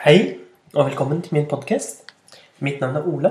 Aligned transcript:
Hei, 0.00 0.38
og 0.72 0.86
velkommen 0.86 1.18
til 1.20 1.34
min 1.36 1.44
podkast. 1.44 2.06
Mitt 2.64 2.78
navn 2.80 2.94
er 2.96 3.04
Ola, 3.04 3.30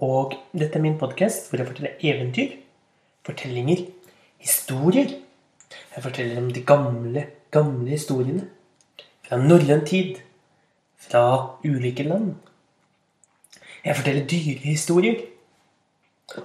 og 0.00 0.32
dette 0.56 0.78
er 0.78 0.80
min 0.80 0.94
podkast 0.96 1.50
hvor 1.50 1.60
jeg 1.60 1.66
forteller 1.68 1.98
eventyr, 2.00 2.54
fortellinger, 3.28 3.82
historier. 4.40 5.10
Jeg 5.92 6.04
forteller 6.06 6.38
om 6.40 6.46
de 6.48 6.62
gamle, 6.64 7.26
gamle 7.52 7.90
historiene. 7.90 8.46
Fra 9.26 9.36
norrøn 9.36 9.84
tid. 9.84 10.22
Fra 10.96 11.24
ulike 11.66 12.06
land. 12.06 12.30
Jeg 13.84 13.96
forteller 13.98 14.24
dyrehistorier. 14.32 15.20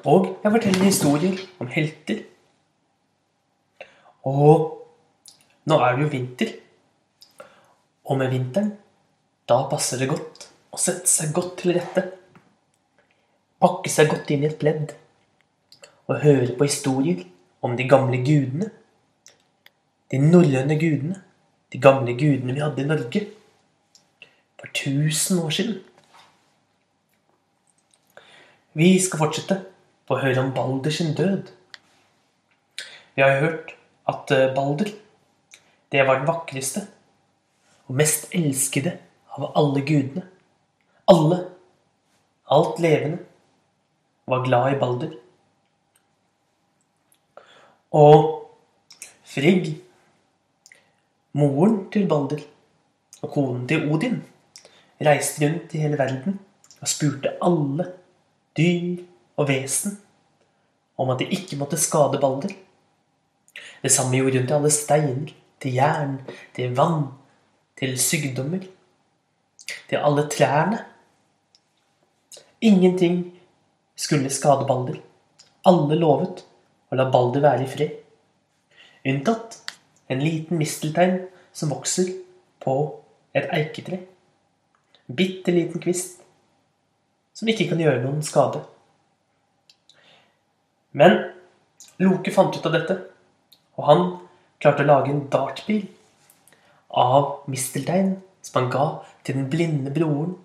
Og 0.03 0.27
jeg 0.43 0.51
forteller 0.57 0.83
historier 0.89 1.39
om 1.63 1.69
helter. 1.71 2.19
Og 4.27 4.67
nå 5.63 5.79
er 5.79 5.95
det 5.95 6.03
jo 6.03 6.11
vinter. 6.17 6.53
Og 8.03 8.19
med 8.19 8.35
vinteren, 8.35 8.75
da 9.47 9.61
passer 9.71 10.01
det 10.01 10.09
godt 10.11 10.49
å 10.75 10.79
sette 10.81 11.07
seg 11.07 11.31
godt 11.35 11.53
til 11.61 11.77
rette. 11.77 12.03
Pakke 13.63 13.89
seg 13.89 14.09
godt 14.11 14.33
inn 14.35 14.43
i 14.43 14.49
et 14.49 14.57
pledd. 14.59 14.91
Og 16.07 16.19
høre 16.23 16.51
på 16.57 16.67
historier 16.67 17.23
om 17.63 17.77
de 17.79 17.87
gamle 17.87 18.19
gudene. 18.27 18.67
De 20.11 20.19
norrøne 20.19 20.77
gudene. 20.79 21.21
De 21.71 21.79
gamle 21.83 22.15
gudene 22.19 22.57
vi 22.57 22.63
hadde 22.63 22.83
i 22.83 22.89
Norge. 22.91 23.23
For 24.59 24.75
tusen 24.75 25.39
år 25.45 25.55
siden. 25.55 25.79
Vi 28.77 28.91
skal 29.01 29.23
fortsette 29.23 29.61
å 30.11 30.19
høre 30.19 30.43
om 30.43 30.53
Balder 30.53 30.93
sin 30.93 31.15
død. 31.17 31.47
Vi 33.15 33.23
har 33.23 33.39
hørt 33.41 33.73
at 34.11 34.31
eh, 34.35 34.51
Balder, 34.53 34.91
det 35.91 36.03
var 36.05 36.19
den 36.19 36.27
vakreste 36.27 36.83
og 37.87 37.95
mest 37.97 38.27
elskede 38.35 38.97
av 39.37 39.51
alle 39.55 39.81
gudene. 39.85 40.25
Alle, 41.07 41.39
alt 42.45 42.79
levende, 42.83 43.23
var 44.27 44.43
glad 44.45 44.73
i 44.73 44.79
Balder. 44.79 45.13
Og 47.95 48.33
Frigg, 49.27 49.69
moren 51.37 51.85
til 51.93 52.07
Balder 52.09 52.41
og 53.21 53.31
konen 53.31 53.67
til 53.69 53.87
Odin, 53.91 54.19
reiste 55.03 55.45
rundt 55.45 55.75
i 55.77 55.83
hele 55.83 55.99
verden 55.99 56.39
og 56.81 56.91
spurte 56.91 57.35
alle 57.43 57.85
dyr 58.57 59.03
og 59.37 59.47
vesen 59.49 59.99
om 60.97 61.11
at 61.13 61.21
de 61.21 61.29
ikke 61.37 61.59
måtte 61.59 61.79
skade 61.79 62.19
Balder. 62.19 62.51
Det 63.83 63.91
samme 63.93 64.17
gjorde 64.17 64.41
hun 64.41 64.47
til 64.47 64.57
alle 64.57 64.73
steiner, 64.73 65.31
til 65.61 65.73
jern, 65.73 66.17
til 66.55 66.75
vann, 66.77 67.07
til 67.77 67.95
sykdommer, 68.01 68.65
til 69.89 69.97
alle 69.97 70.27
trærne. 70.31 70.83
Ingenting 72.61 73.39
skulle 73.95 74.29
skade 74.33 74.65
Balder. 74.67 74.99
Alle 75.67 75.97
lovet 75.99 76.43
å 76.91 76.97
la 76.97 77.07
Balder 77.11 77.43
være 77.43 77.65
i 77.65 77.71
fred. 77.71 77.95
Unntatt 79.07 79.59
en 80.11 80.23
liten 80.23 80.59
misteltein 80.59 81.19
som 81.53 81.71
vokser 81.71 82.13
på 82.63 82.77
et 83.35 83.49
eiketre. 83.53 84.01
Bitte 85.07 85.53
liten 85.55 85.83
kvist 85.83 86.23
som 87.37 87.49
ikke 87.51 87.69
kan 87.69 87.81
gjøre 87.81 88.03
noen 88.03 88.23
skade. 88.25 88.63
Men 90.97 91.19
Loke 92.01 92.29
fant 92.33 92.53
ut 92.53 92.65
av 92.65 92.73
dette, 92.75 92.95
og 93.77 93.85
han 93.87 94.01
klarte 94.61 94.83
å 94.83 94.87
lage 94.87 95.09
en 95.09 95.23
dartbil 95.33 95.87
av 96.93 97.47
misteltein 97.49 98.15
som 98.47 98.61
han 98.61 98.71
ga 98.71 98.85
til 99.23 99.37
den 99.37 99.49
blinde 99.51 99.93
broren 99.93 100.37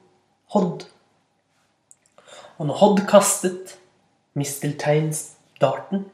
Hodd. 0.53 0.85
Og 2.59 2.67
når 2.69 2.81
Hodd 2.83 3.05
kastet 3.09 3.77
mistelteinsdarten 4.37 6.05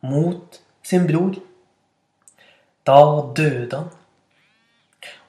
mot 0.00 0.60
sin 0.82 1.04
bror, 1.06 1.36
da 2.86 2.98
døde 3.36 3.76
han. 3.76 3.90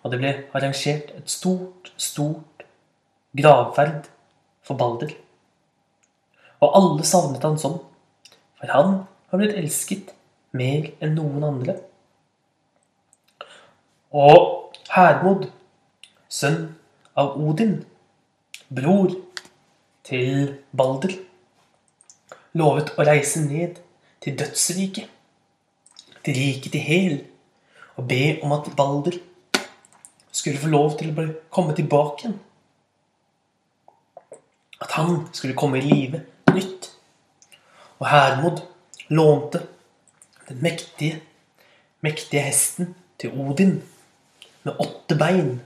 Og 0.03 0.12
det 0.12 0.19
ble 0.19 0.31
arrangert 0.56 1.12
et 1.16 1.29
stort, 1.31 1.91
stort 1.97 2.66
gravferd 3.38 4.09
for 4.63 4.80
Balder. 4.80 5.13
Og 6.63 6.78
alle 6.80 7.06
savnet 7.07 7.44
han 7.44 7.59
sånn, 7.59 7.80
for 8.59 8.72
han 8.72 8.94
har 9.31 9.41
blitt 9.41 9.57
elsket 9.59 10.13
mer 10.56 10.91
enn 11.03 11.18
noen 11.18 11.44
andre. 11.47 11.78
Og 14.13 14.74
Hermod, 14.94 15.47
sønn 16.33 16.71
av 17.19 17.35
Odin, 17.38 17.83
bror 18.73 19.13
til 20.07 20.55
Balder, 20.73 21.13
lovet 22.57 22.94
å 22.97 23.05
reise 23.05 23.44
ned 23.45 23.77
til 24.23 24.38
dødsriket, 24.39 25.09
til 26.23 26.38
riket 26.39 26.73
til 26.73 26.85
Hel, 26.88 27.19
og 27.99 28.07
be 28.09 28.39
om 28.41 28.55
at 28.55 28.71
Balder 28.77 29.19
skulle 30.33 30.57
få 30.57 30.71
lov 30.71 30.97
til 30.97 31.13
å 31.13 31.27
komme 31.53 31.75
tilbake 31.77 32.25
igjen. 32.25 32.39
At 34.81 34.95
han 34.97 35.27
skulle 35.31 35.55
komme 35.55 35.79
i 35.79 35.85
live 35.85 36.23
nytt. 36.51 36.89
Og 38.01 38.07
Hermod 38.09 38.63
lånte 39.13 39.61
den 40.50 40.63
mektige, 40.65 41.21
mektige 42.03 42.41
hesten 42.47 42.95
til 43.21 43.38
Odin 43.39 43.77
med 44.63 44.79
åtte 44.81 45.15
bein, 45.19 45.61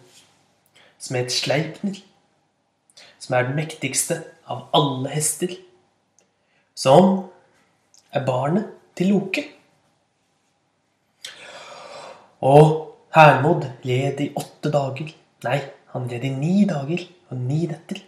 som 1.00 1.18
het 1.20 1.32
Sleipner, 1.34 2.00
som 3.20 3.36
er 3.38 3.48
den 3.48 3.58
mektigste 3.60 4.22
av 4.48 4.68
alle 4.78 5.12
hester, 5.14 5.54
som 6.78 7.28
er 8.14 8.26
barnet 8.26 8.70
til 8.98 9.14
Loke. 9.14 9.44
Og 12.42 12.88
Hermod 13.18 13.66
led 13.88 14.20
i 14.22 14.32
åtte 14.38 14.70
dager. 14.70 15.14
Nei, 15.46 15.60
han 15.94 16.10
led 16.10 16.26
i 16.26 16.34
ni 16.34 16.66
dager 16.70 17.02
og 17.32 17.40
ni 17.42 17.64
netter. 17.70 18.04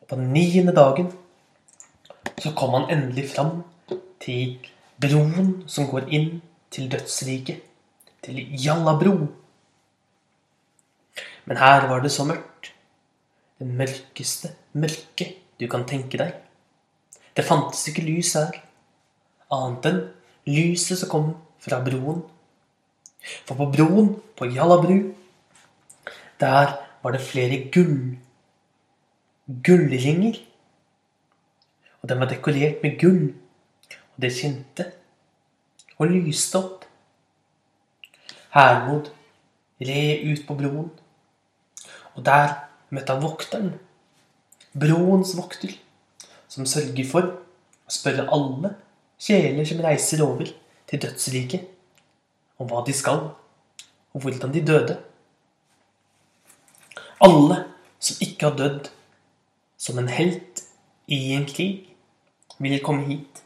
Og 0.00 0.10
på 0.10 0.18
den 0.20 0.30
niende 0.34 0.74
dagen 0.76 1.10
så 2.38 2.52
kom 2.54 2.76
han 2.76 2.90
endelig 2.94 3.32
fram 3.32 3.64
til 4.22 4.58
broen 5.00 5.64
som 5.66 5.88
går 5.90 6.06
inn 6.14 6.30
til 6.70 6.86
dødsriket. 6.92 7.64
Til 8.22 8.38
Jallabro. 8.64 9.16
Men 11.48 11.56
her 11.56 11.88
var 11.88 12.04
det 12.04 12.12
så 12.12 12.26
mørkt. 12.28 12.72
Det 13.58 13.66
mørkeste 13.66 14.52
mørke 14.78 15.32
du 15.58 15.66
kan 15.70 15.86
tenke 15.88 16.20
deg. 16.20 16.36
Det 17.34 17.46
fantes 17.46 17.86
ikke 17.88 18.04
lys 18.04 18.34
her, 18.36 18.52
annet 19.54 19.88
enn 19.88 20.00
lyset 20.48 21.00
som 21.00 21.10
kom 21.10 21.30
fra 21.62 21.80
broen. 21.84 22.20
For 23.48 23.58
på 23.58 23.68
broen 23.72 24.12
på 24.38 24.48
Jallabru, 24.52 25.14
der 26.38 26.76
var 27.02 27.14
det 27.14 27.24
flere 27.24 27.64
gull 27.74 28.18
gullringer. 29.48 30.36
Og 32.02 32.08
den 32.08 32.20
var 32.20 32.30
dekorert 32.30 32.82
med 32.82 32.98
gull, 33.00 33.34
og 33.88 34.22
det 34.22 34.32
skinte 34.36 34.92
og 35.98 36.12
lyste 36.12 36.60
opp. 36.60 36.84
Hermod 38.54 39.10
red 39.80 40.26
ut 40.28 40.46
på 40.46 40.54
broen, 40.58 40.90
og 42.18 42.24
der 42.26 42.56
møtte 42.90 43.14
han 43.14 43.22
vokteren, 43.22 43.72
broens 44.74 45.36
vokter, 45.38 45.70
som 46.50 46.66
sørger 46.66 47.06
for 47.06 47.28
å 47.30 47.92
spørre 47.92 48.26
alle 48.34 48.72
kjeler 49.22 49.66
som 49.68 49.82
reiser 49.84 50.22
over 50.24 50.50
til 50.90 51.02
dødsriket, 51.04 51.68
om 52.58 52.66
hva 52.70 52.82
de 52.86 52.94
skal, 52.96 53.28
og 54.14 54.24
hvordan 54.24 54.54
de 54.54 54.64
døde. 54.66 54.98
Alle 57.22 57.62
som 58.02 58.24
ikke 58.24 58.48
har 58.48 58.58
dødd 58.58 58.90
som 59.78 59.98
en 60.02 60.10
helt 60.10 60.64
i 61.06 61.20
en 61.36 61.46
krig, 61.46 61.84
vil 62.58 62.80
komme 62.82 63.06
hit 63.06 63.44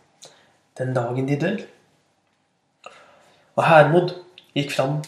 den 0.80 0.94
dagen 0.96 1.28
de 1.28 1.36
dør. 1.36 1.58
Og 3.60 3.66
Hermod 3.68 4.14
gikk 4.56 4.72
fram 4.72 5.02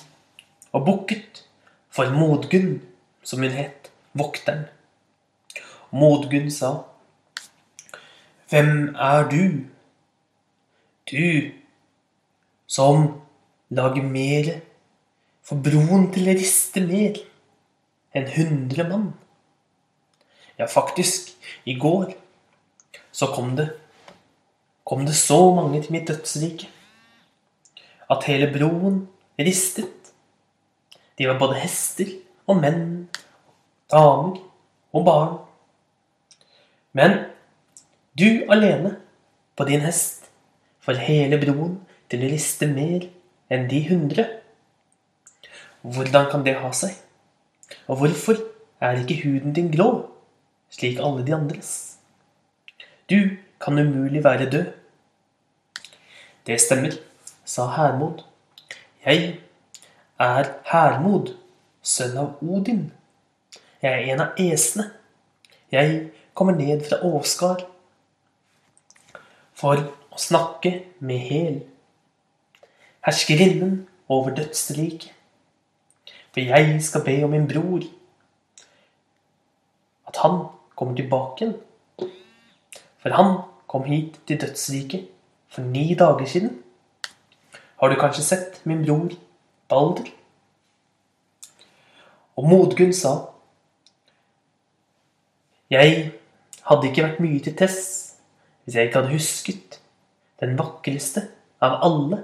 og 0.76 0.84
bukket 0.84 1.46
for 1.94 2.12
Modgunn, 2.12 2.82
som 3.25 3.43
hun 3.43 3.55
het, 3.55 3.91
vokteren. 4.15 4.67
Modgunn 5.94 6.50
sa, 6.53 6.85
Hvem 8.50 8.94
er 8.94 9.29
du? 9.31 9.44
Du 11.11 11.53
som 12.67 13.21
lager 13.71 14.05
mer 14.05 14.50
for 15.44 15.61
broen 15.65 16.11
til 16.15 16.29
å 16.29 16.37
riste 16.37 16.82
mer 16.85 17.19
enn 18.15 18.29
hundre 18.37 18.87
mann. 18.88 19.09
Ja, 20.59 20.69
faktisk, 20.71 21.32
i 21.67 21.75
går 21.81 22.15
så 23.15 23.31
kom 23.35 23.56
det 23.59 23.73
kom 24.85 25.06
det 25.09 25.17
så 25.17 25.38
mange 25.56 25.81
til 25.82 25.94
mitt 25.97 26.09
dødsrike 26.11 26.69
at 28.12 28.26
hele 28.29 28.50
broen 28.53 29.06
ristet. 29.41 30.12
De 31.19 31.26
var 31.29 31.38
både 31.41 31.62
hester 31.62 32.11
og 32.46 32.61
menn, 32.61 33.08
damer 33.93 34.38
og 34.94 35.06
barn. 35.06 35.32
Men 36.93 37.19
du 38.19 38.44
alene 38.52 38.96
på 39.56 39.67
din 39.69 39.82
hest 39.85 40.29
får 40.85 41.00
hele 41.06 41.41
broen 41.43 41.79
til 42.12 42.25
å 42.25 42.31
riste 42.31 42.69
mer 42.70 43.08
enn 43.52 43.69
de 43.70 43.81
hundre. 43.88 44.26
Hvordan 45.82 46.31
kan 46.32 46.44
det 46.46 46.56
ha 46.61 46.70
seg? 46.76 46.94
Og 47.88 48.00
hvorfor 48.00 48.38
er 48.81 49.00
ikke 49.00 49.23
huden 49.25 49.55
din 49.56 49.73
grå, 49.73 49.88
slik 50.73 51.00
alle 51.00 51.25
de 51.26 51.35
andres? 51.37 51.73
Du 53.11 53.37
kan 53.61 53.79
umulig 53.79 54.25
være 54.25 54.50
død. 54.50 54.73
Det 56.47 56.61
stemmer, 56.61 56.93
sa 57.44 57.67
Hermod. 57.76 58.23
Jeg 59.05 59.40
er 60.20 60.52
Hermod, 60.70 61.35
sønn 61.84 62.16
av 62.19 62.40
Odin. 62.42 62.88
Jeg 63.84 63.92
er 63.92 64.12
en 64.14 64.25
av 64.25 64.40
esene. 64.40 64.88
Jeg 65.72 66.10
kommer 66.34 66.56
ned 66.56 66.84
fra 66.88 67.00
Åsgard 67.04 67.66
for 69.54 69.81
å 69.84 70.20
snakke 70.20 70.72
med 71.04 71.20
Hel, 71.28 71.58
herskerinnen 73.04 73.84
over 74.08 74.34
dødsriket. 74.34 75.12
For 76.34 76.42
jeg 76.42 76.81
skal 76.82 77.04
be 77.06 77.14
om 77.22 77.31
min 77.31 77.46
bror, 77.46 77.84
at 80.08 80.19
han 80.25 80.40
kommer 80.75 80.96
tilbake 80.98 81.44
igjen. 81.44 81.54
For 83.04 83.14
han 83.14 83.37
kom 83.70 83.87
hit 83.87 84.19
til 84.26 84.40
dødsriket 84.40 85.06
for 85.52 85.62
ni 85.62 85.92
dager 85.94 86.26
siden. 86.26 86.56
Har 87.78 87.92
du 87.92 88.00
kanskje 88.00 88.25
sett 88.26 88.60
min 88.66 88.82
bror 88.82 89.12
Balder? 89.69 90.10
Og 92.36 92.48
Modgunn 92.48 92.92
sa 92.96 93.14
Jeg 95.70 96.12
hadde 96.69 96.88
ikke 96.88 97.06
vært 97.06 97.22
mye 97.22 97.42
til 97.44 97.56
Tess 97.58 97.81
hvis 98.64 98.78
jeg 98.78 98.88
ikke 98.88 99.02
hadde 99.02 99.12
husket 99.12 99.78
den 100.40 100.54
vakreste 100.58 101.26
av 101.64 101.78
alle 101.84 102.22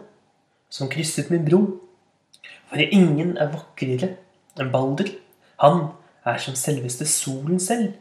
som 0.73 0.89
krysset 0.89 1.31
min 1.33 1.45
bro. 1.45 1.61
For 2.71 2.81
ingen 2.81 3.35
er 3.37 3.51
vakrere 3.53 4.15
enn 4.61 4.71
Balder. 4.73 5.11
Han 5.61 5.91
er 6.25 6.41
som 6.41 6.57
selveste 6.57 7.05
solen 7.09 7.61
selv. 7.61 7.93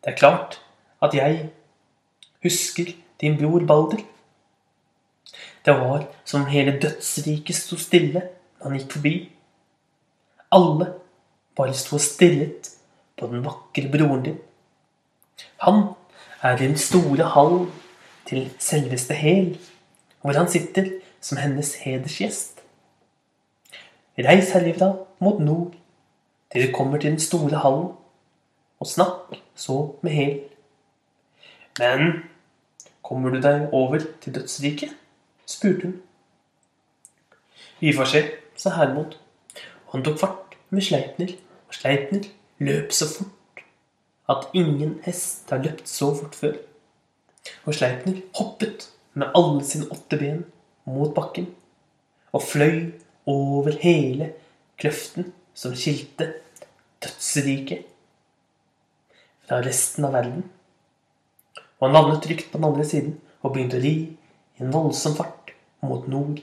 Det 0.00 0.14
er 0.14 0.18
klart 0.18 0.58
at 1.04 1.14
jeg 1.14 1.50
husker 2.42 2.94
din 3.20 3.36
bror 3.38 3.66
Balder. 3.68 4.02
Det 5.64 5.74
var 5.76 6.08
som 6.24 6.48
hele 6.50 6.78
dødsriket 6.80 7.56
sto 7.56 7.76
stille 7.78 8.22
da 8.22 8.66
han 8.66 8.78
gikk 8.78 8.96
forbi. 8.96 9.14
Alle 10.52 10.92
bare 11.56 11.74
sto 11.74 11.96
og 11.96 12.02
stirret 12.02 12.70
på 13.18 13.26
den 13.30 13.44
vakre 13.44 13.90
broren 13.92 14.24
din. 14.24 14.38
Han 15.64 15.82
er 16.42 16.56
i 16.56 16.66
den 16.66 16.78
store 16.78 17.28
hall 17.34 17.68
til 18.26 18.50
selveste 18.58 19.14
Hel, 19.14 19.58
hvor 20.20 20.32
han 20.32 20.48
sitter 20.48 20.90
som 21.20 21.38
hennes 21.38 21.74
hedersgjest. 21.74 22.60
Reis 24.18 24.52
herifra 24.52 24.92
mot 25.20 25.40
nord 25.40 25.74
til 26.52 26.66
du 26.66 26.72
kommer 26.74 26.98
til 26.98 27.10
den 27.10 27.20
store 27.20 27.58
hallen, 27.62 27.92
og 28.80 28.86
snakk 28.86 29.36
så 29.54 29.94
med 30.02 30.10
Hel. 30.10 30.40
Men 31.78 32.12
kommer 33.02 33.30
du 33.30 33.40
deg 33.40 33.68
over 33.72 33.98
til 34.20 34.34
dødsriket? 34.34 34.96
spurte 35.46 35.82
hun. 35.82 36.02
Vi 37.80 37.92
får 37.96 38.04
se, 38.04 38.22
sa 38.56 38.70
Hermod, 38.70 39.16
han 39.92 40.04
tok 40.06 40.18
fart 40.20 40.56
med 40.70 40.84
Sleipner, 40.86 41.34
og 41.68 41.74
Sleipner 41.74 42.28
løp 42.62 42.92
så 42.94 43.08
fort 43.10 43.64
at 44.30 44.50
ingen 44.54 45.00
hest 45.04 45.50
har 45.50 45.62
løpt 45.64 45.88
så 45.90 46.12
fort 46.14 46.36
før. 46.38 46.58
Og 47.66 47.74
Sleipner 47.74 48.20
hoppet 48.38 48.86
med 49.18 49.32
alle 49.34 49.64
sine 49.66 49.88
åtte 49.90 50.18
ben 50.20 50.44
mot 50.86 51.14
bakken 51.14 51.48
og 52.30 52.44
fløy 52.46 52.92
over 53.26 53.74
hele 53.82 54.30
kløften 54.78 55.32
som 55.54 55.74
skilte 55.74 56.28
dødsriket 57.02 57.88
fra 59.48 59.58
resten 59.64 60.06
av 60.06 60.14
verden. 60.14 60.44
Og 61.80 61.88
han 61.88 61.96
landet 61.96 62.22
trygt 62.22 62.52
på 62.52 62.60
den 62.60 62.68
andre 62.70 62.86
siden 62.86 63.16
og 63.40 63.54
begynte 63.54 63.80
å 63.80 63.82
ri 63.82 63.94
i 64.06 64.62
en 64.62 64.72
voldsom 64.74 65.16
fart 65.18 65.50
mot 65.82 66.06
nord. 66.12 66.38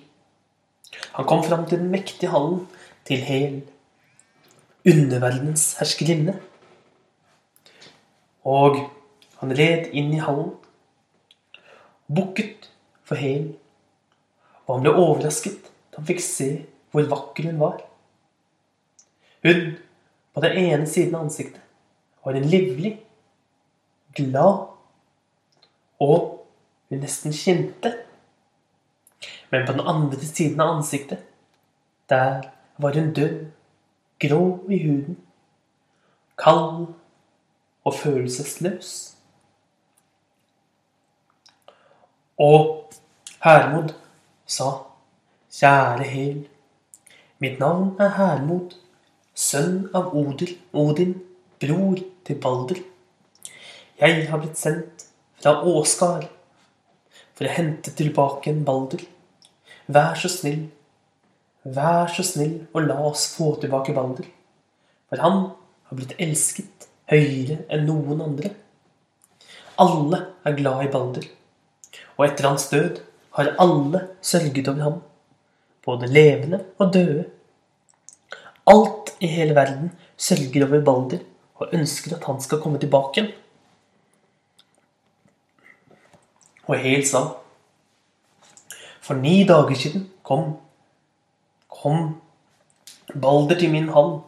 Han 1.16 1.28
kom 1.30 1.44
fram 1.46 1.66
til 1.70 1.80
den 1.80 1.94
mektige 1.94 2.34
hallen 2.34 2.66
til 3.08 3.24
Hel, 3.24 3.62
underverdens 4.88 5.74
herskerinne. 5.80 6.38
Og 8.48 8.80
han 9.42 9.54
red 9.56 9.92
inn 9.96 10.14
i 10.16 10.22
hallen, 10.24 10.54
bukket 12.08 12.70
for 13.08 13.20
Hel, 13.20 13.54
og 14.66 14.78
han 14.78 14.86
ble 14.86 14.96
overrasket 14.96 15.72
da 15.92 16.02
han 16.02 16.08
fikk 16.10 16.24
se 16.24 16.50
hvor 16.92 17.08
vakker 17.10 17.48
hun 17.50 17.60
var. 17.62 17.80
Hun 19.46 19.78
på 20.36 20.44
den 20.44 20.58
ene 20.60 20.88
siden 20.90 21.16
av 21.16 21.28
ansiktet 21.28 21.64
var 22.26 22.36
en 22.36 22.50
livlig, 22.52 22.98
glad 24.18 24.68
og 26.04 26.26
hun 26.90 27.02
nesten 27.02 27.34
kjente. 27.36 27.94
Men 29.50 29.66
på 29.66 29.74
den 29.78 29.88
andre 29.88 30.20
siden 30.22 30.62
av 30.62 30.76
ansiktet, 30.76 31.24
der 32.12 32.50
var 32.78 32.94
hun 32.94 33.14
død, 33.14 33.46
grå 34.20 34.60
i 34.70 34.80
huden, 34.84 35.18
kald 36.38 36.88
og 37.84 37.94
følelsesløs. 37.94 39.16
Og 42.38 42.90
Hermod 43.44 43.94
sa, 44.46 44.70
kjære 45.52 46.04
Hel, 46.04 46.44
mitt 47.40 47.60
navn 47.60 47.96
er 48.00 48.14
Hermod, 48.18 48.76
sønn 49.34 49.88
av 49.98 50.14
Odil, 50.18 50.54
Odin, 50.74 51.16
bror 51.62 51.98
til 52.26 52.42
Balder. 52.42 52.82
Jeg 53.98 54.28
har 54.30 54.42
blitt 54.42 54.60
sendt 54.60 55.08
fra 55.42 55.56
Åsgard 55.66 56.28
for 57.38 57.46
å 57.46 57.54
hente 57.54 57.94
tilbake 57.98 58.52
en 58.54 58.66
Balder. 58.66 59.02
Vær 59.88 60.18
så 60.22 60.30
snill, 60.30 60.68
vær 61.76 62.12
så 62.12 62.24
snill, 62.26 62.60
og 62.74 62.88
la 62.88 62.98
oss 63.10 63.28
få 63.36 63.56
tilbake 63.62 63.96
Balder. 63.96 64.28
For 65.10 65.24
han 65.24 65.40
har 65.88 66.00
blitt 66.00 66.16
elsket 66.22 66.88
høyere 67.12 67.62
enn 67.74 67.88
noen 67.88 68.24
andre. 68.24 68.54
Alle 69.80 70.22
er 70.48 70.58
glad 70.58 70.86
i 70.86 70.92
Balder, 70.94 71.28
og 72.18 72.26
etter 72.28 72.50
hans 72.50 72.68
død 72.72 73.02
har 73.38 73.54
alle 73.62 74.04
sørget 74.26 74.68
over 74.68 74.84
ham, 74.84 75.02
både 75.86 76.10
levende 76.10 76.64
og 76.82 76.94
døde. 76.94 77.26
Alt 78.68 79.14
i 79.24 79.30
hele 79.32 79.56
verden 79.56 79.92
sørger 80.18 80.66
over 80.66 80.82
Balder 80.84 81.26
og 81.58 81.74
ønsker 81.74 82.16
at 82.18 82.26
han 82.28 82.42
skal 82.42 82.62
komme 82.62 82.80
tilbake. 82.80 83.22
igjen. 83.22 83.32
Og 86.68 86.76
helt 86.78 87.08
sann. 87.08 87.30
For 89.02 89.16
ni 89.16 89.44
dager 89.48 89.76
siden 89.76 90.10
kom 90.24 90.58
kom 91.88 92.18
Balder 93.16 93.56
til 93.56 93.72
min 93.72 93.88
hånd. 93.90 94.24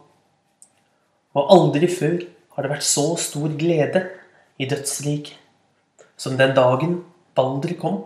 og 1.34 1.50
aldri 1.54 1.86
før 1.86 2.22
har 2.56 2.64
det 2.64 2.70
vært 2.72 2.82
så 2.82 3.04
stor 3.20 3.52
glede 3.58 4.00
i 4.58 4.66
dødsriket 4.66 5.36
som 6.18 6.34
den 6.36 6.56
dagen 6.56 6.96
Balder 7.38 7.76
kom. 7.78 8.00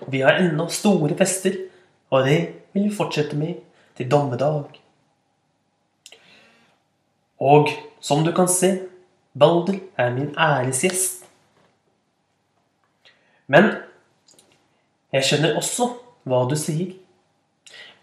Og 0.00 0.08
vi 0.12 0.22
har 0.24 0.40
ennå 0.40 0.64
store 0.72 1.12
fester, 1.18 1.58
og 2.10 2.24
det 2.24 2.38
vil 2.72 2.88
vi 2.88 2.96
fortsette 2.96 3.36
med 3.36 3.60
til 3.98 4.08
dommedag. 4.10 4.80
Og 7.38 7.68
som 8.00 8.24
du 8.24 8.32
kan 8.32 8.48
se, 8.48 8.88
Balder 9.38 9.78
er 9.98 10.10
min 10.16 10.32
æresgjest. 10.38 11.26
Men 13.46 13.74
jeg 15.12 15.28
skjønner 15.28 15.58
også 15.60 15.92
hva 16.24 16.46
du 16.48 16.56
sier. 16.56 17.03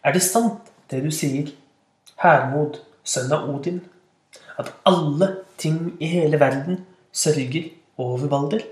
Er 0.04 0.14
det 0.14 0.24
sant, 0.26 0.72
det 0.90 1.04
du 1.06 1.12
sier, 1.14 1.52
Hermod, 2.22 2.82
sønn 3.04 3.32
av 3.34 3.50
Odin? 3.50 3.82
at 4.62 4.72
alle 4.86 5.28
ting 5.62 5.96
i 6.00 6.10
hele 6.12 6.40
verden 6.40 6.82
sørger 7.12 7.70
over 7.98 8.28
Balder? 8.28 8.64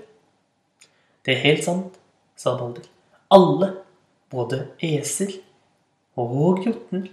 Det 1.24 1.34
er 1.34 1.44
helt 1.44 1.64
sant, 1.64 1.96
sa 2.36 2.56
Balder. 2.58 2.86
Alle, 3.30 3.72
både 4.30 4.62
eser 4.82 5.32
og 6.18 6.64
jotner, 6.66 7.08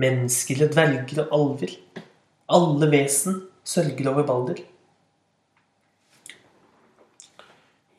mennesker 0.00 0.64
og 0.66 0.74
dverger 0.74 1.24
og 1.24 1.34
alver, 1.38 1.74
alle 2.50 2.90
vesen 2.92 3.42
sørger 3.64 4.12
over 4.12 4.26
Balder. 4.26 4.62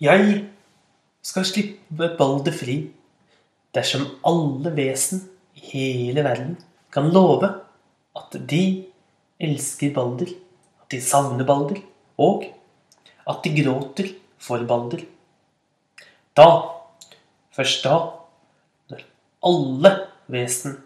Jeg 0.02 0.46
skal 1.22 1.46
slippe 1.46 2.16
Balder 2.18 2.56
fri 2.58 2.78
dersom 3.76 4.08
alle 4.28 4.72
vesen 4.76 5.24
i 5.56 5.62
hele 5.72 6.24
verden 6.26 6.58
kan 6.92 7.10
love 7.14 7.48
at 8.18 8.36
de 8.50 8.64
elsker 9.42 9.94
Balder, 9.96 10.32
at 10.82 10.92
de 10.92 11.02
savner 11.02 11.48
Balder, 11.48 11.80
og 12.20 12.46
at 13.28 13.44
de 13.44 13.54
gråter 13.56 14.12
for 14.42 14.64
Balder. 14.68 15.06
Da, 16.38 16.48
først 17.56 17.84
da, 17.86 17.96
når 18.92 19.06
alle 19.48 19.94
vesen 20.32 20.78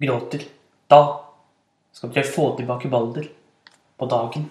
gråter, 0.00 0.46
da 0.90 1.02
skal 1.92 2.14
dere 2.14 2.32
få 2.32 2.54
tilbake 2.56 2.90
Balder 2.90 3.28
på 4.00 4.08
dagen. 4.08 4.48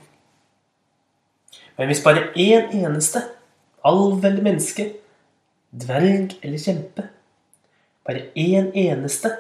Men 1.77 1.89
hvis 1.89 2.03
bare 2.03 2.29
én 2.35 2.73
eneste, 2.75 3.23
alv 3.87 4.19
eller 4.25 4.43
menneske, 4.43 4.91
dverg 5.71 6.37
eller 6.41 6.57
kjempe, 6.61 7.05
bare 8.05 8.29
én 8.35 8.71
eneste 8.73 9.31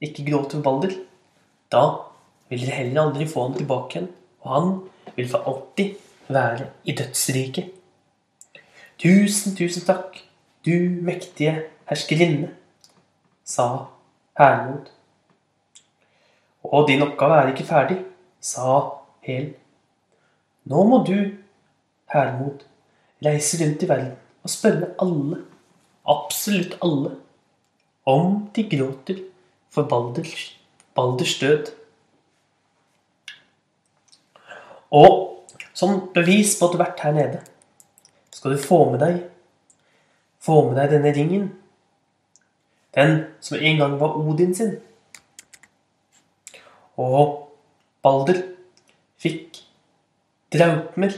ikke 0.00 0.26
gråt 0.30 0.52
for 0.54 0.62
Balder, 0.62 0.94
da 1.72 1.84
vil 2.48 2.62
dere 2.62 2.76
heller 2.82 3.08
aldri 3.08 3.26
få 3.28 3.48
ham 3.48 3.56
tilbake 3.58 3.96
igjen, 3.96 4.12
og 4.44 4.52
han 4.54 4.68
vil 5.16 5.30
for 5.30 5.48
alltid 5.50 5.96
være 6.28 6.68
i 6.84 6.94
dødsriket. 6.96 7.72
Tusen, 8.98 9.56
tusen 9.56 9.84
takk, 9.86 10.20
du 10.66 11.02
mektige 11.02 11.54
herskerinne, 11.90 12.52
sa 13.44 13.88
Hermod. 14.38 14.88
Og 16.62 16.88
din 16.88 17.02
oppgave 17.02 17.40
er 17.40 17.52
ikke 17.52 17.66
ferdig, 17.66 17.98
sa 18.40 18.78
Hel. 19.24 19.52
Nå 20.68 20.84
må 20.84 21.02
du, 21.06 21.16
Hermod, 22.12 22.64
reise 23.24 23.58
rundt 23.64 23.82
i 23.82 23.88
verden 23.88 24.16
og 24.44 24.52
spørre 24.52 24.92
alle, 25.02 25.42
absolutt 26.08 26.78
alle, 26.84 27.16
om 28.08 28.48
de 28.56 28.64
gråter 28.68 29.24
for 29.70 29.88
Balders, 29.88 30.50
Balders 30.96 31.38
død. 31.38 31.72
Og 34.90 35.16
som 35.76 36.00
bevis 36.14 36.56
på 36.58 36.66
at 36.66 36.72
du 36.72 36.78
har 36.78 36.86
vært 36.86 37.04
her 37.04 37.16
nede, 37.16 37.42
skal 38.32 38.54
du 38.54 38.62
få 38.62 38.84
med 38.92 39.04
deg 39.04 39.18
få 40.48 40.62
med 40.68 40.78
deg 40.78 40.94
denne 40.94 41.14
ringen. 41.16 41.48
Den 42.96 43.18
som 43.44 43.60
en 43.60 43.80
gang 43.80 43.96
var 44.00 44.16
Odin 44.16 44.54
sin. 44.56 44.78
Og 46.98 47.50
Balder 48.02 48.40
fikk 49.20 49.60
Draupmer, 50.54 51.12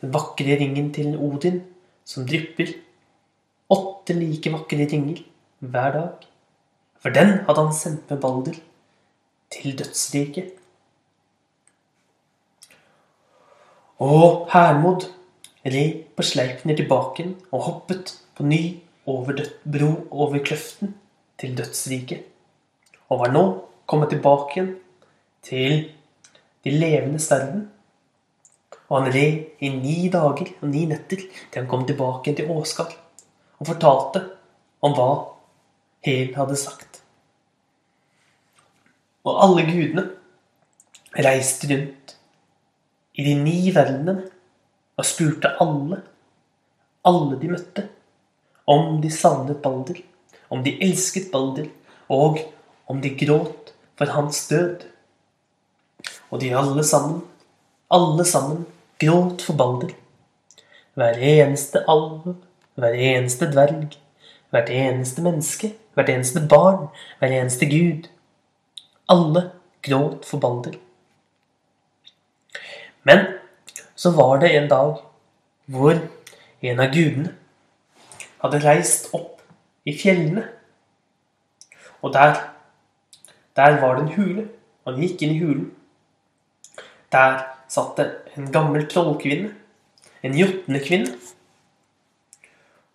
den 0.00 0.14
vakre 0.14 0.56
ringen 0.58 0.88
til 0.94 1.18
Odin, 1.20 1.60
som 2.08 2.24
drypper 2.26 2.72
åtte 4.02 4.14
like 4.18 4.50
vakre 4.50 4.86
ringer 4.90 5.22
hver 5.60 5.92
dag. 5.94 6.26
For 7.02 7.14
den 7.14 7.44
hadde 7.46 7.62
han 7.62 7.74
sendt 7.74 8.10
med 8.10 8.18
Balder 8.20 8.56
til 9.50 9.76
dødsriket. 9.78 10.52
Og 14.02 14.48
Hermod 14.50 15.06
red 15.64 16.02
på 16.16 16.22
Sleipner 16.22 16.74
tilbake 16.76 17.28
og 17.52 17.62
hoppet 17.62 18.16
på 18.34 18.42
ny 18.42 18.80
over 19.06 19.38
bro 19.62 19.92
over 20.10 20.42
kløften 20.42 20.96
til 21.38 21.54
dødsriket. 21.58 22.24
Og 23.08 23.20
var 23.20 23.30
nå 23.30 23.44
kommet 23.86 24.10
tilbake 24.10 24.56
igjen 24.56 24.74
til 25.42 25.86
de 26.64 26.70
levende 26.70 27.18
sterven 27.18 27.68
Og 28.88 29.02
han 29.02 29.14
red 29.14 29.62
i 29.62 29.68
ni 29.68 30.08
dager 30.10 30.50
og 30.60 30.68
ni 30.68 30.84
netter 30.86 31.22
til 31.22 31.60
han 31.60 31.70
kom 31.70 31.86
tilbake 31.86 32.34
til 32.34 32.50
Åskar 32.50 32.90
og 33.62 33.68
fortalte 33.70 34.24
om 34.82 34.94
hva 34.96 35.10
Hel 36.02 36.32
hadde 36.34 36.56
sagt. 36.58 36.98
Og 39.22 39.38
alle 39.44 39.62
gudene 39.68 40.02
reiste 41.14 41.68
rundt 41.70 42.16
i 43.14 43.26
de 43.28 43.36
ni 43.38 43.70
verdenene 43.70 44.24
og 44.98 45.06
spurte 45.06 45.52
alle, 45.62 46.00
alle 47.06 47.38
de 47.38 47.52
møtte, 47.52 47.86
om 48.66 48.98
de 49.02 49.10
savnet 49.14 49.62
Balder, 49.62 50.00
om 50.50 50.66
de 50.66 50.74
elsket 50.82 51.30
Balder, 51.30 51.68
og 52.10 52.42
om 52.90 52.98
de 53.02 53.14
gråt 53.14 53.72
for 53.98 54.10
hans 54.10 54.42
død. 54.50 54.88
Og 56.34 56.40
de 56.42 56.50
alle 56.56 56.82
sammen, 56.82 57.20
alle 57.94 58.26
sammen, 58.26 58.66
gråt 58.98 59.44
for 59.46 59.58
Balder. 59.58 59.94
Hver 60.98 61.22
eneste 61.22 61.84
alv, 61.88 62.34
hver 62.74 62.94
eneste 62.96 63.48
dverg, 63.52 63.96
hvert 64.50 64.70
eneste 64.70 65.22
menneske, 65.22 65.72
hvert 65.94 66.08
eneste 66.08 66.42
barn, 66.48 66.88
hver 67.18 67.34
eneste 67.40 67.68
gud. 67.68 68.08
Alle 69.08 69.50
gråt 69.82 70.24
for 70.24 70.38
Balder. 70.38 70.78
Men 73.02 73.26
så 73.94 74.10
var 74.10 74.38
det 74.40 74.56
en 74.56 74.68
dag 74.70 74.96
hvor 75.66 75.98
en 76.62 76.80
av 76.80 76.92
gudene 76.94 77.34
hadde 78.42 78.60
reist 78.64 79.10
opp 79.14 79.42
i 79.86 79.94
fjellene. 79.98 80.44
Og 82.02 82.12
der, 82.14 82.38
der 83.56 83.78
var 83.80 83.96
det 83.96 84.06
en 84.06 84.14
hule. 84.16 84.46
Han 84.86 84.98
gikk 85.02 85.22
inn 85.22 85.36
i 85.36 85.42
hulen. 85.42 85.68
Der 87.12 87.42
satt 87.70 87.98
det 87.98 88.08
en 88.36 88.50
gammel 88.54 88.88
trollkvinne. 88.90 89.52
En 90.22 90.38
jotnekvinne. 90.38 91.14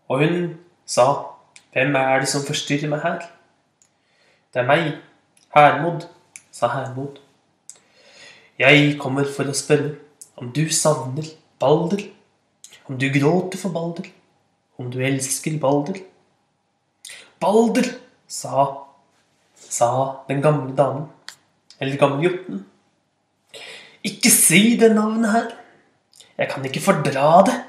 Og 0.08 0.20
hun 0.20 0.58
sa, 0.86 1.06
'Hvem 1.74 1.96
er 1.96 2.20
det 2.20 2.28
som 2.28 2.42
forstyrrer 2.42 2.90
meg 2.90 3.02
her?' 3.02 3.30
'Det 4.54 4.62
er 4.62 4.66
meg, 4.66 4.94
Hermod', 5.56 6.08
sa 6.52 6.68
Hermod. 6.68 7.20
'Jeg 8.60 9.00
kommer 9.00 9.26
for 9.36 9.44
å 9.44 9.54
spørre 9.54 9.96
om 10.38 10.52
du 10.52 10.70
savner 10.70 11.28
Balder, 11.60 12.02
om 12.88 12.98
du 12.98 13.06
gråter 13.20 13.58
for 13.58 13.70
Balder, 13.70 14.10
om 14.78 14.92
du 14.92 15.00
elsker 15.00 15.60
Balder.' 15.60 16.02
'Balder', 17.40 18.00
sa, 18.28 18.66
sa 19.56 20.16
den 20.28 20.42
gamle 20.42 20.76
damen, 20.76 21.06
eller 21.80 21.98
gamle 21.98 22.24
jotnen. 22.24 22.66
'Ikke 24.04 24.30
si 24.32 24.78
det 24.80 24.96
navnet 24.96 25.32
her. 25.32 25.48
Jeg 26.38 26.50
kan 26.50 26.66
ikke 26.66 26.82
fordra 26.82 27.44
det.' 27.46 27.67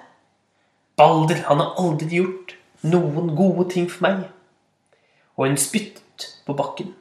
Balder, 0.98 1.44
han 1.46 1.62
har 1.62 1.76
aldri 1.78 2.18
gjort 2.18 2.56
noen 2.82 3.32
gode 3.38 3.68
ting 3.72 3.86
for 3.90 4.06
meg. 4.06 4.26
Og 5.38 5.46
hun 5.46 5.60
spyttet 5.60 6.26
på 6.46 6.56
bakken. 6.58 6.92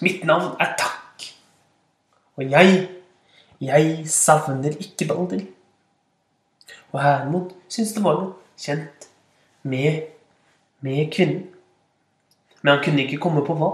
Mitt 0.00 0.24
navn 0.24 0.54
er 0.60 0.72
Takk. 0.80 1.26
Og 2.40 2.48
jeg, 2.48 2.88
jeg 3.60 4.06
savner 4.08 4.72
ikke 4.80 5.08
Balder. 5.10 5.44
Og 6.92 7.00
Hermod 7.02 7.52
syntes 7.68 7.94
det 7.96 8.04
var 8.04 8.20
noe 8.20 8.34
kjent 8.60 9.08
med, 9.62 10.08
med 10.80 11.08
kvinnen. 11.12 11.48
Men 12.62 12.76
han 12.76 12.84
kunne 12.84 13.04
ikke 13.04 13.20
komme 13.22 13.44
på 13.46 13.56
hva. 13.58 13.70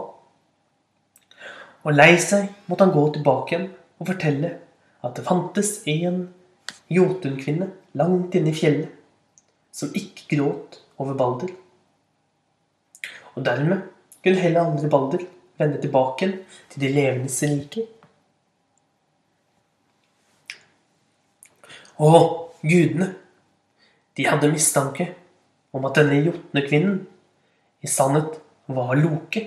Og 1.87 1.95
lei 1.95 2.15
seg 2.21 2.49
måtte 2.67 2.87
han 2.87 2.95
gå 2.95 3.05
tilbake 3.15 3.55
igjen 3.55 3.69
og 3.99 4.11
fortelle 4.11 4.51
at 5.05 5.15
det 5.17 5.27
fantes 5.27 5.79
en 5.91 6.27
jotunkvinne 6.93 7.71
langt 7.99 8.35
inne 8.39 8.53
i 8.53 8.57
fjellet 8.57 8.95
som 9.75 9.93
ikke 9.95 10.37
gråt 10.37 10.81
over 10.99 11.15
Balder. 11.15 11.53
Og 13.37 13.45
dermed 13.47 13.85
kunne 14.25 14.43
heller 14.43 14.67
aldri 14.67 14.91
Balder 14.91 15.25
vende 15.59 15.81
tilbake 15.83 16.31
til 16.71 16.83
de 16.83 16.91
levendes 16.95 17.39
rike. 17.43 17.85
Og 21.99 22.55
gudene, 22.63 23.13
de 24.17 24.27
hadde 24.27 24.51
mistanke 24.51 25.09
om 25.75 25.87
at 25.87 25.99
denne 25.99 26.19
jotnekvinnen 26.25 27.01
i 27.83 27.91
sannhet 27.91 28.41
var 28.67 28.95
Loke. 28.99 29.45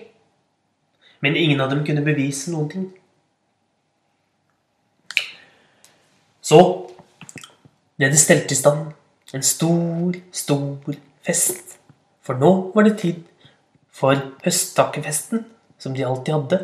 Men 1.21 1.35
ingen 1.35 1.61
av 1.61 1.71
dem 1.71 1.83
kunne 1.85 2.03
bevise 2.03 2.51
noen 2.51 2.69
ting. 2.71 2.87
Så 6.41 6.59
ble 8.01 8.09
det 8.09 8.17
stelt 8.17 8.49
i 8.49 8.55
stand 8.57 8.95
en 9.31 9.43
stor, 9.45 10.15
stor 10.33 10.95
fest. 11.23 11.77
For 12.25 12.33
nå 12.33 12.49
var 12.73 12.87
det 12.87 12.97
tid 12.97 13.19
for 13.93 14.17
høsttakkefesten, 14.41 15.45
som 15.77 15.93
de 15.93 16.05
alltid 16.05 16.33
hadde, 16.33 16.59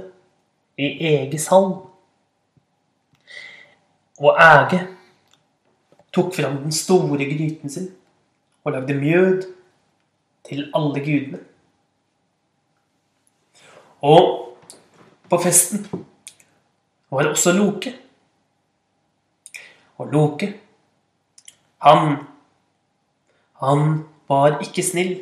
i 0.81 0.89
Eges 1.11 1.47
hall. 1.53 1.69
Og 4.17 4.41
Æge 4.41 4.81
tok 6.13 6.33
fram 6.35 6.57
den 6.63 6.73
store 6.73 7.29
gryten 7.29 7.69
sin 7.69 7.91
og 8.65 8.73
lagde 8.73 8.97
mjød 8.97 9.47
til 10.49 10.67
alle 10.75 11.05
gudene. 11.05 11.39
Og 14.01 14.57
på 15.29 15.43
festen 15.43 15.85
var 17.09 17.23
det 17.23 17.31
også 17.31 17.53
Loke. 17.53 17.93
Og 19.97 20.09
Loke, 20.11 20.55
han 21.85 22.17
han 23.59 24.03
var 24.29 24.59
ikke 24.61 24.83
snill. 24.85 25.13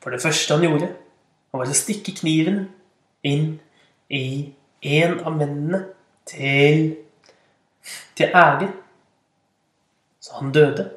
For 0.00 0.10
det 0.10 0.22
første 0.22 0.56
han 0.56 0.64
gjorde, 0.64 0.88
var 1.52 1.68
å 1.70 1.76
stikke 1.76 2.14
kniven 2.18 2.64
inn 3.26 3.58
i 4.10 4.50
en 4.80 5.18
av 5.20 5.36
mennene 5.36 5.82
til, 6.26 6.96
til 8.18 8.34
ære. 8.34 8.70
Så 10.20 10.40
han 10.40 10.50
døde. 10.54 10.88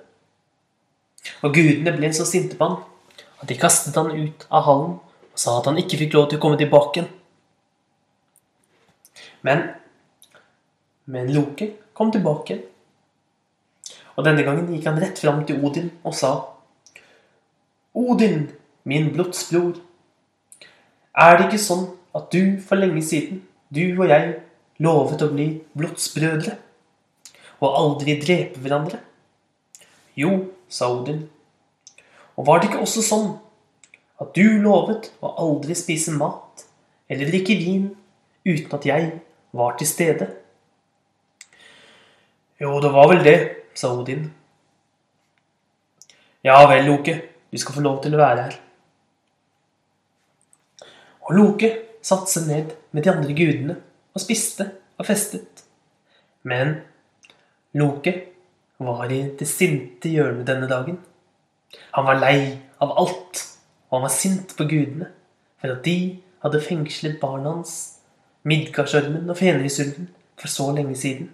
Og 1.44 1.54
gudene 1.54 1.94
ble 1.96 2.10
så 2.16 2.26
sinte 2.28 2.58
på 2.60 2.68
han 2.72 2.82
at 3.44 3.50
de 3.52 3.60
kastet 3.60 3.96
han 4.00 4.12
ut 4.12 4.46
av 4.50 4.66
hallen 4.66 4.98
og 5.34 5.40
sa 5.40 5.58
at 5.60 5.68
han 5.70 5.80
ikke 5.80 6.00
fikk 6.00 6.16
lov 6.16 6.30
til 6.30 6.40
å 6.40 6.44
komme 6.44 6.60
tilbake 6.60 7.00
igjen. 7.00 7.10
Men, 9.44 9.64
men 11.12 11.32
Loke 11.36 11.74
kom 11.94 12.12
tilbake 12.14 12.54
igjen. 12.54 12.70
Og 14.14 14.26
denne 14.28 14.46
gangen 14.46 14.70
gikk 14.74 14.86
han 14.90 15.00
rett 15.02 15.22
fram 15.22 15.42
til 15.48 15.64
Odin 15.66 15.90
og 16.06 16.16
sa 16.18 16.34
Odin, 17.94 18.48
min 18.90 19.12
blodsbror. 19.14 19.78
Er 21.14 21.38
det 21.38 21.48
ikke 21.48 21.62
sånn 21.62 21.86
at 22.18 22.32
du 22.34 22.58
for 22.66 22.82
lenge 22.82 23.04
siden, 23.06 23.44
du 23.74 23.84
og 24.02 24.10
jeg, 24.10 24.36
lovet 24.82 25.22
å 25.22 25.30
bli 25.30 25.48
blodsbrødre? 25.78 26.58
Og 27.62 27.78
aldri 27.80 28.18
drepe 28.22 28.62
hverandre? 28.62 29.00
Jo, 30.18 30.34
sa 30.70 30.90
Odin. 30.94 31.24
Og 32.34 32.48
var 32.50 32.60
det 32.60 32.72
ikke 32.72 32.82
også 32.82 33.06
sånn 33.06 33.30
at 34.22 34.34
du 34.34 34.58
lovet 34.62 35.12
å 35.22 35.36
aldri 35.42 35.78
spise 35.78 36.14
mat 36.18 36.66
eller 37.10 37.30
drikke 37.30 37.58
vin 37.62 37.92
uten 38.46 38.74
at 38.78 38.88
jeg 38.90 39.10
var 39.54 39.78
til 39.78 39.90
stede? 39.90 40.30
Jo, 42.62 42.80
det 42.82 42.94
var 42.94 43.10
vel 43.12 43.22
det, 43.26 43.38
sa 43.78 43.94
Odin. 43.94 44.28
Ja 46.44 46.60
vel, 46.68 46.86
Loke, 46.90 47.16
du 47.52 47.58
skal 47.58 47.78
få 47.78 47.84
lov 47.86 48.02
til 48.04 48.16
å 48.16 48.22
være 48.22 48.48
her. 48.48 48.60
Og 51.24 51.36
Loke 51.38 51.70
satte 52.04 52.32
seg 52.34 52.50
ned 52.50 52.74
med 52.92 53.06
de 53.06 53.12
andre 53.14 53.36
gudene 53.38 53.78
og 54.14 54.22
spiste 54.22 54.68
og 55.00 55.08
festet. 55.08 55.64
Men 56.44 56.76
Loke 57.80 58.14
var 58.84 59.12
i 59.12 59.22
det 59.40 59.48
sinte 59.48 60.12
hjørnet 60.12 60.48
denne 60.50 60.68
dagen. 60.68 61.00
Han 61.96 62.06
var 62.06 62.20
lei 62.20 62.38
av 62.84 62.92
alt, 63.00 63.40
og 63.88 63.98
han 63.98 64.06
var 64.06 64.14
sint 64.14 64.54
på 64.58 64.68
gudene 64.70 65.10
for 65.62 65.72
at 65.72 65.86
de 65.88 65.98
hadde 66.44 66.62
fengslet 66.62 67.22
barna 67.22 67.56
hans, 67.56 68.02
Midgardsormen 68.44 69.30
og 69.32 69.38
Fenrisulven, 69.40 70.10
for 70.36 70.52
så 70.52 70.66
lenge 70.76 70.98
siden. 71.00 71.30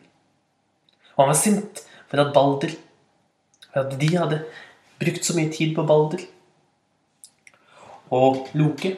Og 1.15 1.23
han 1.23 1.31
var 1.31 1.39
sint 1.39 1.81
for 2.09 2.21
at 2.23 2.33
Balder 2.33 2.73
For 3.69 3.85
at 3.85 3.99
de 4.01 4.09
hadde 4.17 4.43
brukt 4.99 5.25
så 5.25 5.35
mye 5.37 5.51
tid 5.53 5.75
på 5.75 5.85
Balder. 5.85 6.23
Og 8.09 8.47
Loke, 8.57 8.95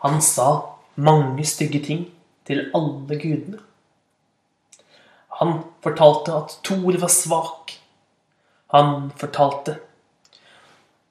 han 0.00 0.22
sa 0.24 0.48
mange 0.96 1.44
stygge 1.44 1.82
ting 1.84 2.06
til 2.48 2.70
alle 2.74 3.18
gudene. 3.20 3.60
Han 5.40 5.58
fortalte 5.84 6.32
at 6.32 6.56
Thor 6.64 6.96
var 7.02 7.12
svak. 7.12 7.76
Han 8.72 9.10
fortalte 9.20 9.76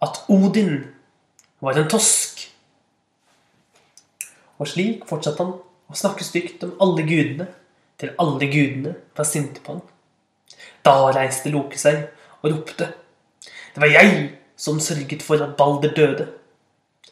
at 0.01 0.23
Odin 0.29 0.87
var 1.61 1.77
en 1.77 1.89
tosk. 1.91 2.41
Og 4.57 4.67
slik 4.67 5.05
fortsatte 5.07 5.43
han 5.45 5.57
å 5.91 5.97
snakke 5.97 6.25
stygt 6.25 6.63
om 6.65 6.75
alle 6.83 7.05
gudene 7.07 7.51
til 8.01 8.15
alle 8.19 8.49
gudene 8.49 8.97
var 9.15 9.27
sinte 9.27 9.61
på 9.63 9.77
han. 9.77 9.92
Da 10.83 11.11
reiste 11.15 11.51
Loke 11.53 11.79
seg 11.79 12.05
og 12.41 12.51
ropte. 12.51 12.89
Det 13.73 13.81
var 13.81 13.91
jeg 13.91 14.15
som 14.55 14.79
sørget 14.79 15.23
for 15.25 15.41
at 15.43 15.55
Balder 15.57 15.93
døde. 15.95 16.27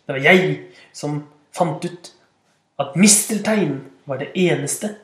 Det 0.08 0.16
var 0.16 0.22
jeg 0.22 0.58
som 0.94 1.24
fant 1.56 1.86
ut 1.86 2.12
at 2.82 2.96
misteltein 2.96 3.80
var 4.06 4.22
det 4.22 4.32
eneste 4.36 4.96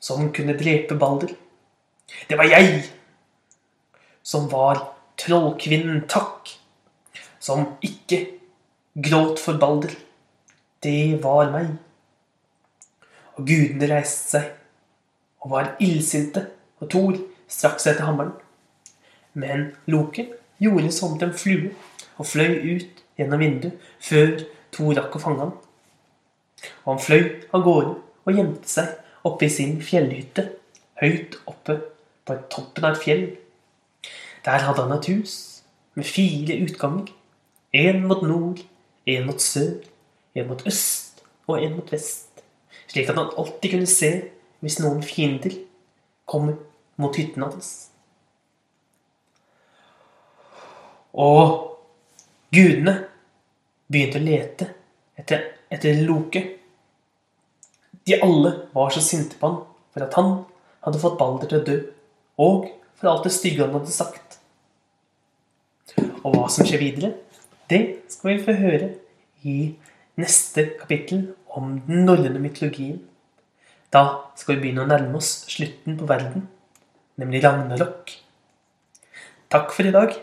som 0.00 0.32
kunne 0.32 0.56
drepe 0.58 0.96
Balder. 0.98 1.32
Det 2.28 2.38
var 2.38 2.48
jeg 2.48 2.84
som 4.22 4.48
var 4.52 4.80
trollkvinnen 5.20 6.04
Takk, 6.08 6.50
som 7.40 7.76
ikke 7.84 8.20
gråt 8.94 9.40
for 9.40 9.60
Balder. 9.60 9.92
Det 10.82 11.22
var 11.22 11.52
meg. 11.52 11.74
Og 13.34 13.46
gudene 13.48 13.88
reiste 13.90 14.36
seg 14.36 14.50
og 15.44 15.50
var 15.52 15.74
illsinte, 15.82 16.46
og 16.80 16.90
Thor 16.92 17.16
strakk 17.50 17.80
seg 17.82 17.94
etter 17.94 18.08
hammeren. 18.08 18.34
Men 19.34 19.72
Loke 19.90 20.28
gjorde 20.62 20.92
som 20.94 21.16
til 21.18 21.30
en 21.30 21.38
flue 21.38 21.72
og 22.18 22.28
fløy 22.30 22.76
ut 22.76 23.02
gjennom 23.18 23.42
vinduet 23.42 23.88
før 24.02 24.44
Thor 24.74 24.96
rakk 24.98 25.16
å 25.16 25.22
fange 25.22 25.42
ham. 25.44 25.54
Og 26.84 26.92
han 26.94 27.02
fløy 27.02 27.24
av 27.54 27.64
gårde 27.66 27.94
og 28.24 28.38
gjemte 28.38 28.70
seg 28.70 28.94
oppe 29.24 29.46
i 29.46 29.52
sin 29.52 29.80
fjellhytte, 29.84 30.48
høyt 31.00 31.38
oppe 31.50 31.78
på 32.24 32.36
toppen 32.52 32.86
av 32.86 32.96
et 32.96 33.02
fjell. 33.04 33.24
Der 34.44 34.66
hadde 34.66 34.84
han 34.84 34.96
et 34.96 35.08
hus 35.12 35.36
med 35.94 36.08
fire 36.08 36.58
utganger. 36.64 37.12
En 37.74 38.04
mot 38.06 38.22
nord, 38.22 38.60
en 39.06 39.26
mot 39.26 39.40
sør, 39.42 39.80
en 40.34 40.48
mot 40.48 40.66
øst 40.66 41.22
og 41.46 41.62
en 41.62 41.76
mot 41.76 41.92
vest. 41.92 42.42
Slik 42.88 43.08
at 43.10 43.18
han 43.18 43.32
alltid 43.38 43.70
kunne 43.74 43.90
se 43.90 44.10
hvis 44.62 44.78
noen 44.80 45.02
fiender 45.04 45.56
kom 46.30 46.52
mot 47.00 47.16
hytten 47.18 47.42
hans. 47.42 47.72
Og 51.14 51.76
gudene 52.54 52.96
begynte 53.90 54.18
å 54.18 54.24
lete 54.24 54.68
etter, 55.18 55.44
etter 55.70 56.00
Loke. 56.06 56.42
De 58.04 58.18
alle 58.18 58.54
var 58.74 58.90
så 58.94 59.02
sinte 59.04 59.38
på 59.38 59.50
han 59.50 59.60
for 59.94 60.06
at 60.06 60.16
han 60.18 60.32
hadde 60.84 61.00
fått 61.00 61.18
Balder 61.20 61.50
til 61.50 61.60
å 61.60 61.66
dø, 61.68 61.76
og 62.42 62.66
for 62.98 63.10
alt 63.12 63.28
det 63.28 63.32
stygge 63.34 63.62
han 63.62 63.76
hadde 63.78 63.94
sagt. 63.94 64.38
Og 66.24 66.34
hva 66.34 66.48
som 66.50 66.66
skjer 66.66 66.82
videre, 66.82 67.12
det 67.70 68.10
skal 68.12 68.32
vi 68.32 68.42
få 68.42 68.56
høre 68.58 68.90
i 69.46 69.56
neste 70.20 70.66
kapittel 70.80 71.28
om 71.54 71.76
den 71.86 72.04
norrøne 72.08 72.42
mytologien. 72.42 72.98
Da 73.94 74.34
skal 74.34 74.56
vi 74.56 74.64
begynne 74.64 74.82
å 74.82 74.90
nærme 74.90 75.20
oss 75.20 75.44
slutten 75.52 75.96
på 76.00 76.08
verden 76.10 76.48
nemlig 77.20 77.44
Ragnarok. 77.44 78.10
Takk 79.48 79.72
for 79.72 79.86
i 79.86 79.92
dag. 79.94 80.16